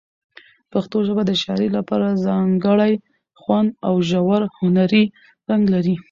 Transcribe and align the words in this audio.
پښتو 0.71 0.97
ژبه 1.07 1.23
د 1.25 1.31
شاعرۍ 1.41 1.69
لپاره 1.77 2.19
ځانګړی 2.25 2.93
خوند 3.41 3.69
او 3.87 3.95
ژور 4.09 4.41
هنري 4.59 5.03
رنګ 5.49 5.63
لري. 5.73 5.95